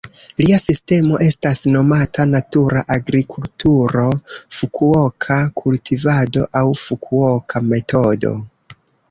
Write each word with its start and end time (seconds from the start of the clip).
Lia 0.41 0.57
sistemo 0.59 1.17
estas 1.25 1.59
nomata 1.75 2.25
"natura 2.29 2.81
agrikulturo", 2.95 4.07
"Fukuoka-kultivado" 4.61 6.49
aŭ 6.63 6.65
"Fukuoka-Metodo". 6.87 8.35